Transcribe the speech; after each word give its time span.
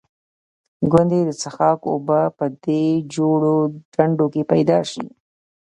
ګوندې 0.91 1.19
د 1.25 1.29
څښاک 1.41 1.79
اوبه 1.91 2.21
په 2.37 2.45
دې 2.63 2.83
جوړو 3.13 3.55
ډنډوکو 3.93 4.33
کې 4.33 4.49
پیدا 4.51 4.79
شي. 4.91 5.05